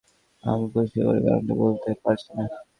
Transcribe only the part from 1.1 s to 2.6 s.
কারণটা বলতে পারছি না!